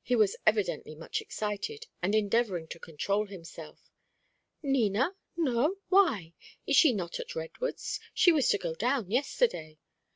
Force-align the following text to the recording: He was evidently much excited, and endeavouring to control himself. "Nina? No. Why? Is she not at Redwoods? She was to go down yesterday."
He 0.00 0.14
was 0.14 0.36
evidently 0.46 0.94
much 0.94 1.20
excited, 1.20 1.88
and 2.00 2.14
endeavouring 2.14 2.68
to 2.68 2.78
control 2.78 3.26
himself. 3.26 3.90
"Nina? 4.62 5.16
No. 5.36 5.78
Why? 5.88 6.34
Is 6.68 6.76
she 6.76 6.92
not 6.92 7.18
at 7.18 7.34
Redwoods? 7.34 7.98
She 8.14 8.30
was 8.30 8.48
to 8.50 8.58
go 8.58 8.76
down 8.76 9.10
yesterday." 9.10 9.78